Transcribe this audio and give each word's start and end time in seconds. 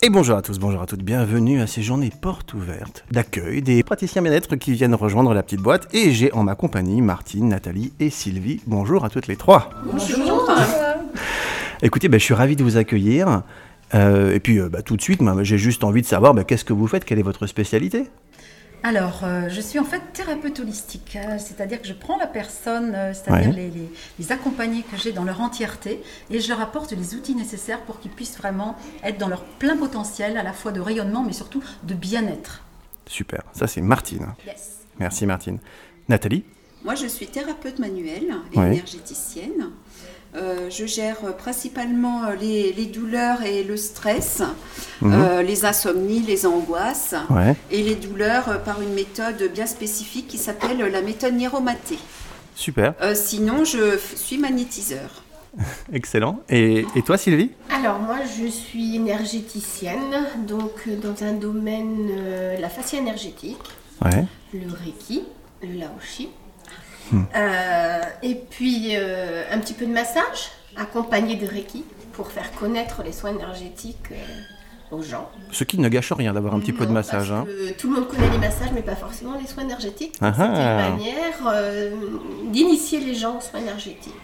Et 0.00 0.10
bonjour 0.10 0.36
à 0.36 0.42
tous, 0.42 0.58
bonjour 0.58 0.80
à 0.80 0.86
toutes, 0.86 1.02
bienvenue 1.02 1.60
à 1.60 1.66
ces 1.66 1.82
journées 1.82 2.10
portes 2.20 2.54
ouvertes 2.54 3.04
d'accueil 3.10 3.62
des 3.62 3.82
praticiens 3.82 4.22
bien-être 4.22 4.56
qui 4.56 4.72
viennent 4.72 4.94
rejoindre 4.94 5.34
la 5.34 5.42
petite 5.42 5.60
boîte. 5.60 5.92
Et 5.92 6.12
j'ai 6.12 6.32
en 6.32 6.44
ma 6.44 6.54
compagnie 6.54 7.02
Martine, 7.02 7.48
Nathalie 7.48 7.92
et 8.00 8.10
Sylvie. 8.10 8.62
Bonjour 8.66 9.04
à 9.04 9.10
toutes 9.10 9.26
les 9.26 9.36
trois. 9.36 9.70
Bonjour. 9.84 10.48
Écoutez, 11.82 12.08
ben, 12.08 12.18
je 12.18 12.24
suis 12.24 12.34
ravi 12.34 12.56
de 12.56 12.62
vous 12.62 12.76
accueillir. 12.76 13.42
Euh, 13.94 14.34
et 14.34 14.40
puis 14.40 14.60
euh, 14.60 14.68
bah, 14.68 14.82
tout 14.82 14.96
de 14.96 15.02
suite, 15.02 15.20
j'ai 15.42 15.58
juste 15.58 15.84
envie 15.84 16.02
de 16.02 16.06
savoir 16.06 16.32
bah, 16.32 16.44
qu'est-ce 16.44 16.64
que 16.64 16.72
vous 16.72 16.86
faites, 16.86 17.04
quelle 17.04 17.18
est 17.18 17.22
votre 17.22 17.46
spécialité? 17.46 18.08
Alors, 18.82 19.20
euh, 19.24 19.48
je 19.48 19.60
suis 19.60 19.78
en 19.78 19.84
fait 19.84 20.00
thérapeute 20.12 20.60
holistique, 20.60 21.16
euh, 21.16 21.38
c'est-à-dire 21.38 21.80
que 21.82 21.88
je 21.88 21.92
prends 21.92 22.16
la 22.18 22.26
personne, 22.26 22.92
euh, 22.94 23.12
c'est-à-dire 23.12 23.50
Ouais. 23.50 23.54
les, 23.56 23.70
les- 23.70 23.90
les 24.18 24.32
accompagnés 24.32 24.82
que 24.82 24.96
j'ai 24.96 25.12
dans 25.12 25.24
leur 25.24 25.40
entièreté, 25.40 26.02
et 26.30 26.40
je 26.40 26.48
leur 26.48 26.60
apporte 26.60 26.92
les 26.92 27.14
outils 27.14 27.34
nécessaires 27.34 27.80
pour 27.82 28.00
qu'ils 28.00 28.10
puissent 28.10 28.36
vraiment 28.38 28.76
être 29.02 29.18
dans 29.18 29.28
leur 29.28 29.44
plein 29.44 29.76
potentiel, 29.76 30.36
à 30.36 30.42
la 30.42 30.52
fois 30.52 30.72
de 30.72 30.80
rayonnement, 30.80 31.22
mais 31.24 31.32
surtout 31.32 31.62
de 31.82 31.94
bien-être. 31.94 32.62
Super, 33.06 33.42
ça 33.52 33.66
c'est 33.66 33.80
Martine. 33.80 34.26
Yes. 34.46 34.78
Merci 34.98 35.26
Martine. 35.26 35.58
Nathalie? 36.08 36.44
Moi, 36.84 36.94
je 36.94 37.06
suis 37.06 37.26
thérapeute 37.26 37.78
manuelle 37.80 38.34
et 38.52 38.58
Ouais. 38.58 38.66
énergéticienne. 38.68 39.70
Euh, 40.36 40.68
je 40.70 40.84
gère 40.84 41.18
principalement 41.38 42.24
euh, 42.24 42.34
les, 42.34 42.72
les 42.74 42.84
douleurs 42.86 43.42
et 43.42 43.64
le 43.64 43.76
stress, 43.78 44.42
Mhm. 45.00 45.12
euh, 45.14 45.42
les 45.42 45.64
insomnies, 45.64 46.20
les 46.20 46.44
angoisses 46.44 47.14
Ouais, 47.30 47.54
et 47.70 47.82
les 47.82 47.94
douleurs 47.94 48.48
euh, 48.48 48.56
par 48.58 48.82
une 48.82 48.92
méthode 48.92 49.50
bien 49.54 49.66
spécifique 49.66 50.28
qui 50.28 50.36
s'appelle 50.38 50.78
la 50.78 51.00
méthode 51.02 51.34
Niromaté. 51.34 51.98
super, 52.54 52.92
Euh, 53.00 53.14
sinon, 53.14 53.64
je 53.64 53.96
suis 54.16 54.36
magnétiseur. 54.38 55.22
excellent. 55.94 56.40
Et, 56.50 56.84
et 56.94 57.02
toi 57.02 57.16
Sylvie? 57.16 57.50
Alors 57.74 57.98
moi 57.98 58.18
je 58.38 58.46
suis 58.48 58.96
énergéticienne, 58.96 60.26
donc 60.46 60.88
dans 61.02 61.24
un 61.24 61.32
domaine, 61.32 62.08
euh, 62.10 62.58
la 62.60 62.68
fascia 62.68 62.98
énergétique, 62.98 63.56
Ouais, 64.04 64.26
le 64.52 64.66
Reiki, 64.84 65.22
le 65.62 65.78
Laoshi, 65.78 66.28
Hmm. 67.12 67.22
Euh, 67.34 68.00
et 68.22 68.34
puis 68.34 68.90
euh, 68.94 69.44
un 69.50 69.58
petit 69.58 69.74
peu 69.74 69.86
de 69.86 69.92
massage 69.92 70.50
accompagné 70.76 71.36
de 71.36 71.46
Reiki 71.46 71.84
pour 72.12 72.30
faire 72.30 72.50
connaître 72.52 73.02
les 73.04 73.12
soins 73.12 73.30
énergétiques 73.30 73.96
euh, 74.12 74.96
aux 74.96 75.02
gens. 75.02 75.28
ce 75.52 75.64
qui 75.64 75.78
ne 75.78 75.88
gâche 75.88 76.12
rien 76.12 76.32
d'avoir 76.32 76.54
un 76.54 76.60
petit 76.60 76.72
peu 76.72 76.86
de 76.86 76.92
massage. 76.92 77.28
parce 77.28 77.40
Hein. 77.42 77.46
que 77.46 77.72
tout 77.78 77.88
le 77.90 77.96
monde 78.00 78.08
connaît 78.08 78.30
les 78.30 78.38
massages, 78.38 78.70
mais 78.74 78.82
pas 78.82 78.96
forcément 78.96 79.34
les 79.40 79.46
soins 79.46 79.64
énergétiques. 79.64 80.14
Ah 80.20 80.32
C'est 80.36 80.42
une 80.44 80.50
ah. 80.54 80.90
manière 80.90 81.34
euh, 81.46 81.90
d'initier 82.52 83.00
les 83.00 83.14
gens 83.14 83.38
aux 83.38 83.40
soins 83.40 83.60
énergétiques. 83.60 84.14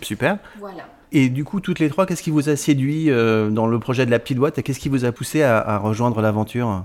Super. 0.00 0.38
Voilà. 0.58 0.84
Et 1.12 1.28
du 1.28 1.44
coup, 1.44 1.60
toutes 1.60 1.78
les 1.78 1.88
trois, 1.90 2.06
qu'est-ce 2.06 2.22
qui 2.22 2.30
vous 2.30 2.48
a 2.48 2.56
séduit 2.56 3.10
euh, 3.10 3.50
dans 3.50 3.66
le 3.66 3.78
projet 3.78 4.06
de 4.06 4.10
la 4.10 4.18
petite 4.18 4.38
boîte 4.38 4.58
et 4.58 4.62
qu'est-ce 4.62 4.80
qui 4.80 4.88
vous 4.88 5.04
a 5.04 5.12
poussé 5.12 5.42
à, 5.42 5.58
à 5.58 5.76
rejoindre 5.78 6.20
l'aventure? 6.22 6.84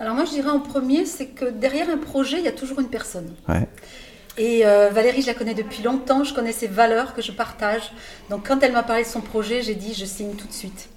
Alors 0.00 0.14
moi, 0.14 0.24
je 0.24 0.30
dirais 0.30 0.50
en 0.50 0.60
premier, 0.60 1.06
c'est 1.06 1.28
que 1.28 1.46
derrière 1.46 1.88
un 1.88 1.96
projet, 1.98 2.38
il 2.38 2.44
y 2.44 2.48
a 2.48 2.52
toujours 2.52 2.80
une 2.80 2.88
personne. 2.88 3.32
Ouais. 3.48 3.66
Et 4.36 4.66
euh, 4.66 4.90
Valérie, 4.90 5.22
je 5.22 5.28
la 5.28 5.34
connais 5.34 5.54
depuis 5.54 5.82
longtemps, 5.82 6.24
je 6.24 6.34
connais 6.34 6.52
ses 6.52 6.66
valeurs 6.66 7.14
que 7.14 7.22
je 7.22 7.30
partage. 7.32 7.92
Donc 8.30 8.48
quand 8.48 8.62
elle 8.62 8.72
m'a 8.72 8.82
parlé 8.82 9.04
de 9.04 9.08
son 9.08 9.20
projet, 9.20 9.62
j'ai 9.62 9.74
dit 9.76 9.94
je 9.94 10.04
signe 10.04 10.34
tout 10.34 10.48
de 10.48 10.52
suite. 10.52 10.88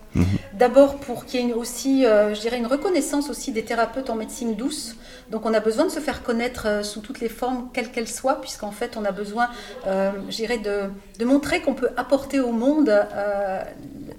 D'abord 0.54 0.96
pour 0.96 1.26
qu'il 1.26 1.40
y 1.42 1.44
ait 1.44 1.46
une- 1.46 1.54
aussi, 1.54 2.04
euh, 2.08 2.34
je 2.34 2.42
dirais, 2.42 2.58
une 2.58 2.66
reconnaissance 2.66 3.30
aussi 3.30 3.52
des 3.52 3.64
thérapeutes 3.64 4.10
en 4.10 4.16
médecine 4.16 4.56
douce. 4.56 4.96
Donc 5.30 5.46
on 5.46 5.54
a 5.54 5.60
besoin 5.60 5.86
de 5.86 5.92
se 5.92 6.00
faire 6.00 6.24
connaître 6.24 6.64
euh, 6.66 6.82
sous 6.82 7.02
toutes 7.02 7.20
les 7.20 7.30
formes, 7.30 7.70
quelles 7.72 7.92
qu'elles 7.92 8.08
soient, 8.08 8.42
puisqu'en 8.42 8.72
fait 8.72 8.98
on 8.98 9.06
a 9.06 9.12
besoin, 9.12 9.50
je 9.86 10.36
dirais, 10.36 10.58
de, 10.58 10.90
de 11.20 11.26
montrer 11.26 11.62
qu'on 11.62 11.76
peut 11.76 11.90
apporter 11.98 12.40
au 12.40 12.52
monde 12.52 12.92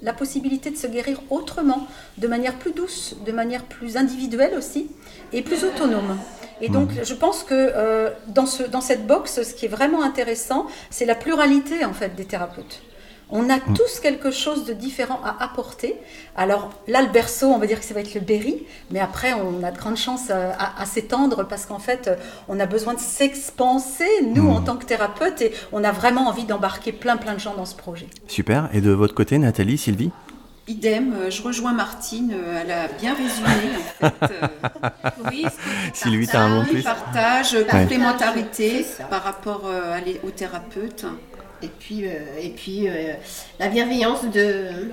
la 0.03 0.13
possibilité 0.13 0.71
de 0.71 0.77
se 0.77 0.87
guérir 0.87 1.21
autrement, 1.31 1.89
de 2.19 2.29
manière 2.29 2.55
plus 2.55 2.71
douce, 2.73 3.17
de 3.27 3.33
manière 3.33 3.65
plus 3.65 3.97
individuelle 3.97 4.55
aussi, 4.57 4.87
et 5.33 5.43
plus 5.43 5.65
autonome. 5.65 6.17
Et 6.61 6.69
donc, 6.69 6.91
je 7.03 7.15
pense 7.15 7.43
que 7.43 7.55
euh, 7.55 8.11
dans, 8.27 8.47
ce, 8.47 8.63
dans 8.63 8.81
cette 8.81 9.07
box, 9.07 9.43
ce 9.43 9.55
qui 9.55 9.67
est 9.67 9.69
vraiment 9.69 10.03
intéressant, 10.03 10.67
c'est 10.91 11.05
la 11.07 11.15
pluralité 11.15 11.85
en 11.85 11.93
fait 11.93 12.15
des 12.17 12.25
thérapeutes. 12.25 12.83
On 13.31 13.51
a 13.51 13.59
tous 13.61 14.01
quelque 14.01 14.31
chose 14.31 14.65
de 14.65 14.73
différent 14.73 15.21
à 15.23 15.45
apporter. 15.45 15.97
Alors 16.35 16.71
là, 16.87 17.03
le 17.03 17.09
berceau, 17.09 17.49
on 17.49 17.59
va 17.59 17.67
dire 17.67 17.79
que 17.79 17.85
ça 17.85 17.93
va 17.93 18.01
être 18.01 18.15
le 18.15 18.23
berry, 18.23 18.65
mais 18.91 19.01
après, 19.01 19.35
on 19.35 19.63
a 19.63 19.71
de 19.71 19.77
grandes 19.77 19.99
chances 19.99 20.29
euh, 20.31 20.51
à, 20.59 20.81
à 20.81 20.87
s'étendre 20.87 21.47
parce 21.47 21.67
qu'en 21.67 21.79
fait, 21.79 22.09
euh, 22.09 22.17
on 22.49 22.59
a 22.59 22.65
besoin 22.65 22.95
de 22.95 23.01
s'expanser, 23.01 24.09
nous, 24.35 24.49
en 24.49 24.63
tant 24.63 24.77
que 24.77 24.87
thérapeutes, 24.87 25.43
et 25.43 25.53
on 25.73 25.85
a 25.85 25.93
vraiment 25.93 26.27
envie 26.29 26.45
d'embarquer 26.45 26.93
plein, 26.93 27.19
plein 27.19 27.35
de 27.35 27.41
gens 27.41 27.55
dans 27.55 27.67
ce 27.67 27.77
projet. 27.77 28.07
Super. 28.29 28.71
Et 28.73 28.81
de 28.81 28.93
votre 28.93 29.15
côté, 29.15 29.37
Nathalie, 29.37 29.77
Sylvie? 29.77 30.11
Idem, 30.69 31.15
euh, 31.15 31.31
je 31.31 31.43
rejoins 31.43 31.73
Martine, 31.73 32.33
euh, 32.35 32.61
elle 32.63 32.71
a 32.71 32.89
bien 33.01 33.15
résumé 33.15 33.75
en 34.03 34.09
fait. 34.11 34.33
euh, 34.33 35.01
Oui, 35.31 35.47
tu 35.47 35.91
Sylvie, 35.95 36.27
t'as 36.27 36.41
un 36.41 36.51
bon 36.61 36.65
partages, 36.83 37.51
plus 37.53 37.65
partage, 37.65 37.67
complémentarité 37.71 38.87
par 39.11 39.23
rapport 39.23 39.67
à 39.67 40.01
les- 40.01 40.21
aux 40.25 40.31
thérapeutes. 40.31 41.07
Et 41.63 41.69
puis, 41.69 42.05
euh, 42.07 42.11
et 42.41 42.51
puis 42.51 42.87
euh, 42.89 43.15
la 43.59 43.69
bienveillance 43.69 44.25
de, 44.27 44.91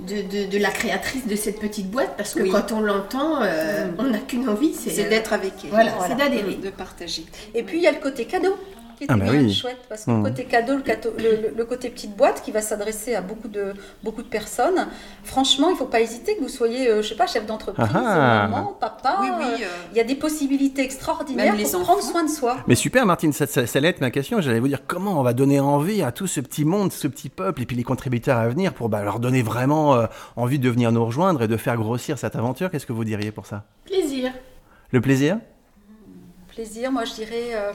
de, 0.00 0.22
de- 0.22 0.46
de 0.50 0.58
la 0.58 0.70
créatrice 0.70 1.26
de 1.26 1.36
cette 1.36 1.60
petite 1.60 1.90
boîte, 1.90 2.16
parce 2.16 2.32
que 2.34 2.42
Oui. 2.44 2.50
quand 2.50 2.72
on 2.72 2.80
l'entend, 2.80 3.42
euh, 3.42 3.88
on 3.98 4.04
n'a 4.04 4.18
qu'une 4.18 4.48
envie, 4.48 4.72
c'est 4.72 4.90
C'est 4.90 5.08
d'être 5.08 5.32
avec 5.34 5.52
elle. 5.64 5.70
Voilà, 5.70 5.90
Voilà. 5.98 6.08
c'est 6.08 6.18
d'adhérer. 6.24 6.54
de 6.54 6.70
partager. 6.70 7.26
Et 7.54 7.62
puis 7.62 7.78
il 7.78 7.82
y 7.82 7.86
a 7.86 7.92
le 7.92 7.98
côté 7.98 8.24
cadeau 8.24 8.56
qui 8.98 9.04
était 9.04 9.12
Ah 9.12 9.16
bah 9.16 9.30
bien 9.30 9.40
oui. 9.42 9.54
chouette 9.54 9.78
parce 9.88 10.04
que 10.04 10.10
le 10.10 10.22
côté 10.24 10.44
cadeau, 10.44 10.74
le, 10.76 10.82
cato- 10.82 11.12
le- 11.16 11.40
le- 11.48 11.54
le 11.56 11.64
côté 11.64 11.88
petite 11.88 12.16
boîte 12.16 12.42
qui 12.42 12.50
va 12.50 12.60
s'adresser 12.60 13.14
à 13.14 13.20
beaucoup 13.22 13.48
de, 13.48 13.72
beaucoup 14.02 14.22
de 14.22 14.28
personnes. 14.28 14.88
Franchement, 15.24 15.68
il 15.68 15.72
ne 15.74 15.76
faut 15.78 15.84
pas 15.86 16.00
hésiter 16.00 16.36
que 16.36 16.42
vous 16.42 16.48
soyez, 16.48 16.88
euh, 16.90 17.02
je 17.02 17.08
sais 17.08 17.14
pas, 17.14 17.26
chef 17.26 17.46
d'entreprise, 17.46 17.86
Ah 17.94 18.44
ah. 18.44 18.48
maman, 18.48 18.76
papa. 18.78 19.18
Oui, 19.20 19.28
oui. 19.38 19.44
euh, 19.44 19.64
euh, 19.64 19.66
Il 19.92 19.96
y 19.96 20.00
a 20.00 20.04
des 20.04 20.14
possibilités 20.16 20.82
extraordinaires 20.82 21.52
Même 21.54 21.62
les 21.64 21.70
pour 21.70 21.80
prendre 21.82 22.02
soin 22.02 22.24
de 22.24 22.30
soi. 22.30 22.56
Mais 22.66 22.74
super, 22.74 23.06
Martine, 23.06 23.32
ça, 23.32 23.46
ça, 23.46 23.66
ça 23.66 23.78
allait 23.78 23.88
être 23.88 24.00
ma 24.00 24.10
question. 24.10 24.40
J'allais 24.40 24.60
vous 24.60 24.68
dire 24.68 24.82
comment 24.86 25.18
on 25.20 25.22
va 25.22 25.32
donner 25.32 25.60
envie 25.60 26.02
à 26.02 26.12
tout 26.12 26.26
ce 26.26 26.40
petit 26.40 26.64
monde, 26.64 26.92
ce 26.92 27.06
petit 27.08 27.28
peuple, 27.28 27.62
et 27.62 27.66
puis 27.66 27.76
les 27.76 27.84
contributeurs 27.84 28.38
à 28.38 28.48
venir 28.48 28.74
pour 28.74 28.88
bah, 28.88 29.02
leur 29.04 29.20
donner 29.20 29.42
vraiment 29.42 29.94
euh, 29.94 30.06
envie 30.36 30.58
de 30.58 30.68
venir 30.68 30.90
nous 30.92 31.04
rejoindre 31.04 31.42
et 31.42 31.48
de 31.48 31.56
faire 31.56 31.76
grossir 31.76 32.18
cette 32.18 32.34
aventure? 32.36 32.70
Qu'est-ce 32.70 32.86
que 32.86 32.92
vous 32.92 33.04
diriez 33.04 33.30
pour 33.30 33.46
ça? 33.46 33.64
Plaisir. 33.84 34.32
Le 34.90 35.00
plaisir? 35.00 35.38
Plaisir, 36.48 36.90
moi 36.90 37.04
je 37.04 37.14
dirais, 37.14 37.50
euh, 37.52 37.72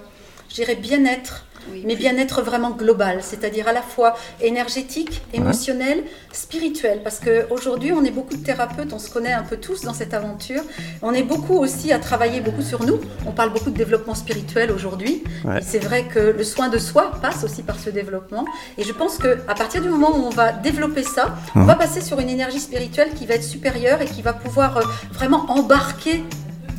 je 0.54 0.62
dirais 0.62 0.76
bien-être, 0.76 1.46
oui. 1.72 1.82
mais 1.84 1.96
bien-être 1.96 2.44
vraiment 2.44 2.70
global, 2.70 3.22
c'est-à-dire 3.24 3.68
à 3.68 3.74
la 3.74 3.82
fois 3.82 4.14
énergétique, 4.40 5.24
émotionnel, 5.34 6.04
spirituel. 6.32 7.02
Parce 7.04 7.20
qu'aujourd'hui, 7.20 7.92
on 7.92 8.04
est 8.04 8.12
beaucoup 8.12 8.38
de 8.38 8.44
thérapeutes, 8.44 8.94
on 8.94 9.00
se 9.00 9.10
connaît 9.10 9.34
un 9.34 9.42
peu 9.42 9.58
tous 9.58 9.82
dans 9.82 9.96
cette 9.96 10.14
aventure. 10.14 10.62
On 11.02 11.12
est 11.12 11.24
beaucoup 11.24 11.56
aussi 11.56 11.92
à 11.92 11.98
travailler 11.98 12.40
beaucoup 12.40 12.62
sur 12.62 12.86
nous. 12.86 13.00
On 13.26 13.32
parle 13.32 13.52
beaucoup 13.52 13.72
de 13.72 13.78
développement 13.78 14.14
spirituel 14.14 14.72
aujourd'hui. 14.72 15.24
Ouais. 15.44 15.60
C'est 15.64 15.80
vrai 15.80 16.04
que 16.04 16.20
le 16.20 16.44
soin 16.44 16.70
de 16.70 16.78
soi 16.78 17.14
passe 17.20 17.44
aussi 17.44 17.64
par 17.64 17.80
ce 17.80 17.90
développement. 17.90 18.46
Et 18.78 18.84
je 18.84 18.94
pense 18.94 19.18
qu'à 19.18 19.56
partir 19.56 19.82
du 19.82 19.90
moment 19.90 20.16
où 20.16 20.22
on 20.22 20.30
va 20.30 20.52
développer 20.52 21.02
ça, 21.02 21.36
on 21.56 21.64
va 21.64 21.74
passer 21.74 22.02
sur 22.02 22.20
une 22.20 22.30
énergie 22.30 22.60
spirituelle 22.60 23.10
qui 23.16 23.26
va 23.26 23.34
être 23.34 23.44
supérieure 23.44 24.04
et 24.04 24.06
qui 24.06 24.22
va 24.22 24.34
pouvoir 24.34 24.78
euh, 24.78 24.82
vraiment 25.14 25.50
embarquer 25.50 26.24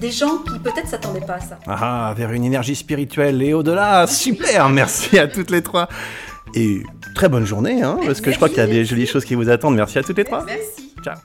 des 0.04 0.10
gens 0.10 0.36
qui 0.38 0.58
peut-être 0.58 0.86
s'attendaient 0.86 1.20
pas 1.20 1.36
à 1.36 1.40
ça. 1.40 1.58
Ah, 1.66 2.12
vers 2.14 2.30
une 2.32 2.44
énergie 2.44 2.74
spirituelle 2.74 3.42
et 3.42 3.54
au-delà. 3.54 4.06
Super, 4.06 4.68
merci 4.68 5.18
à 5.18 5.28
toutes 5.28 5.50
les 5.50 5.62
trois. 5.62 5.88
Et 6.54 6.82
très 7.14 7.30
bonne 7.30 7.46
journée, 7.46 7.82
hein, 7.82 7.98
parce 8.04 8.20
que 8.20 8.30
je 8.30 8.36
crois 8.36 8.50
qu'il 8.50 8.58
y 8.58 8.60
a 8.60 8.66
des 8.66 8.84
jolies 8.84 9.06
choses 9.06 9.24
qui 9.24 9.34
vous 9.34 9.48
attendent. 9.48 9.76
Merci 9.76 9.98
à 9.98 10.02
toutes 10.02 10.18
les 10.18 10.24
trois. 10.24 10.44
Merci. 10.44 10.94
Ciao. 11.02 11.16